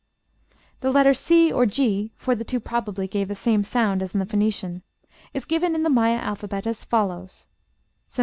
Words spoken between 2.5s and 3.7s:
probably gave the same